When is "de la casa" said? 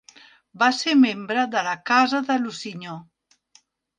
1.51-2.23